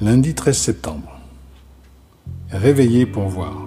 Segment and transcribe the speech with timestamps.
[0.00, 1.18] Lundi 13 septembre.
[2.52, 3.66] Réveillé pour voir.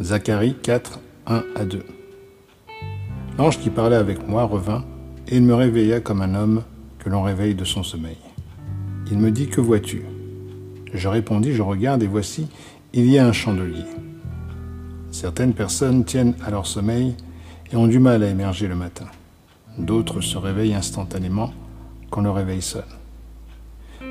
[0.00, 1.84] Zacharie 4, 1 à 2.
[3.36, 4.84] L'ange qui parlait avec moi revint,
[5.26, 6.62] et il me réveilla comme un homme
[7.00, 8.18] que l'on réveille de son sommeil.
[9.10, 10.04] Il me dit, Que vois-tu?
[10.92, 12.46] Je répondis, Je regarde, et voici,
[12.92, 13.86] il y a un chandelier.
[15.10, 17.16] Certaines personnes tiennent à leur sommeil
[17.72, 19.06] et ont du mal à émerger le matin.
[19.76, 21.52] D'autres se réveillent instantanément
[22.10, 22.84] quand le réveil sonne.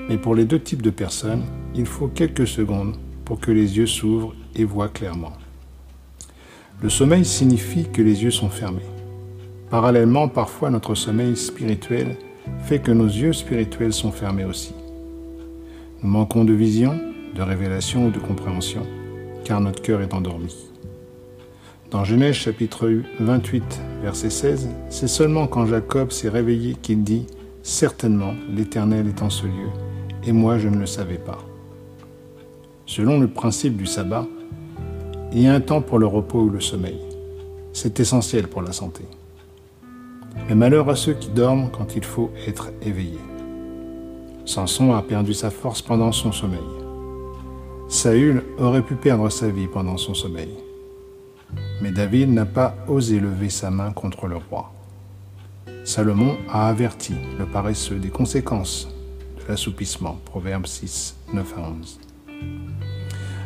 [0.09, 1.43] Mais pour les deux types de personnes,
[1.75, 5.33] il faut quelques secondes pour que les yeux s'ouvrent et voient clairement.
[6.81, 8.81] Le sommeil signifie que les yeux sont fermés.
[9.69, 12.17] Parallèlement, parfois notre sommeil spirituel
[12.65, 14.73] fait que nos yeux spirituels sont fermés aussi.
[16.01, 16.99] Nous manquons de vision,
[17.35, 18.85] de révélation ou de compréhension,
[19.45, 20.53] car notre cœur est endormi.
[21.89, 23.63] Dans Genèse chapitre 28,
[24.01, 27.25] verset 16, c'est seulement quand Jacob s'est réveillé qu'il dit⁇
[27.63, 29.69] Certainement l'Éternel est en ce lieu,
[30.25, 31.39] et moi je ne le savais pas.
[32.85, 34.27] Selon le principe du sabbat,
[35.31, 36.99] il y a un temps pour le repos ou le sommeil.
[37.71, 39.03] C'est essentiel pour la santé.
[40.47, 43.19] Mais malheur à ceux qui dorment quand il faut être éveillé.
[44.45, 46.59] Samson a perdu sa force pendant son sommeil.
[47.87, 50.53] Saül aurait pu perdre sa vie pendant son sommeil.
[51.81, 54.71] Mais David n'a pas osé lever sa main contre le roi.
[55.85, 58.87] Salomon a averti le paresseux des conséquences
[59.47, 60.19] l'assoupissement.
[60.25, 61.99] Proverbe 6, 9 à 11.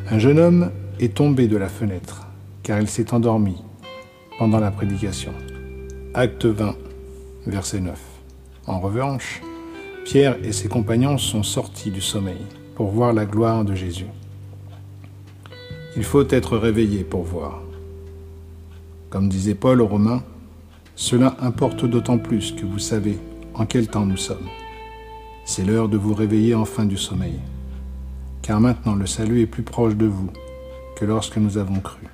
[0.10, 2.28] Un jeune homme est tombé de la fenêtre
[2.64, 3.56] car il s'est endormi
[4.38, 5.34] pendant la prédication.
[6.14, 6.76] Acte 20,
[7.46, 7.98] verset 9.
[8.68, 9.42] En revanche,
[10.04, 12.42] Pierre et ses compagnons sont sortis du sommeil
[12.76, 14.08] pour voir la gloire de Jésus.
[15.96, 17.62] Il faut être réveillé pour voir.
[19.10, 20.24] Comme disait Paul aux Romains,
[20.96, 23.18] cela importe d'autant plus que vous savez
[23.54, 24.48] en quel temps nous sommes.
[25.50, 27.40] C'est l'heure de vous réveiller enfin du sommeil,
[28.42, 30.30] car maintenant le salut est plus proche de vous
[30.98, 32.06] que lorsque nous avons cru.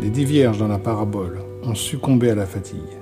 [0.00, 2.96] Les dix vierges dans la parabole ont succombé à la fatigue,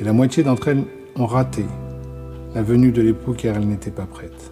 [0.00, 0.82] et la moitié d'entre elles
[1.14, 1.64] ont raté
[2.52, 4.50] la venue de l'époux car elles n'étaient pas prêtes.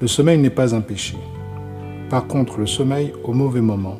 [0.00, 1.16] Le sommeil n'est pas un péché.
[2.08, 3.98] Par contre, le sommeil au mauvais moment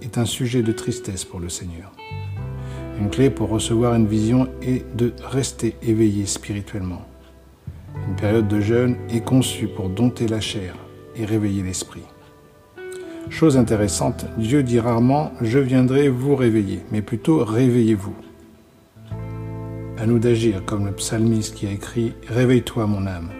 [0.00, 1.90] est un sujet de tristesse pour le Seigneur.
[3.00, 7.02] Une clé pour recevoir une vision est de rester éveillé spirituellement
[8.20, 10.74] période de jeûne est conçue pour dompter la chair
[11.16, 12.02] et réveiller l'esprit.
[13.30, 18.14] Chose intéressante, Dieu dit rarement⁇ Je viendrai vous réveiller⁇ mais plutôt⁇ Réveillez-vous⁇
[20.02, 23.30] À nous d'agir comme le psalmiste qui a écrit⁇ Réveille-toi mon âme,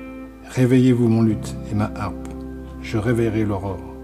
[0.51, 2.29] réveillez-vous mon luth et ma harpe,
[2.83, 3.95] je réveillerai l'aurore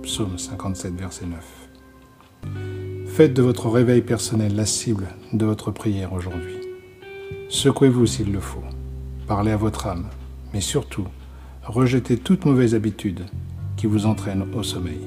[0.02, 2.54] ⁇Psaume 57, verset 9.
[3.06, 6.56] Faites de votre réveil personnel la cible de votre prière aujourd'hui.
[7.48, 8.64] Secouez-vous s'il le faut
[9.26, 10.06] parlez à votre âme,
[10.54, 11.08] mais surtout,
[11.64, 13.26] rejetez toute mauvaise habitude
[13.76, 15.00] qui vous entraîne au sommeil.